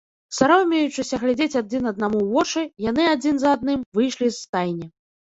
[0.35, 4.89] Саромеючыся глядзець адзін аднаму ў вочы, яны, адзін за адным, выйшлі з стайні.